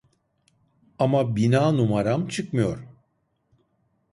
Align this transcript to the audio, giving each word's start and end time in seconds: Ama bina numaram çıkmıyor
Ama 0.99 1.35
bina 1.35 1.71
numaram 1.71 2.27
çıkmıyor 2.27 2.79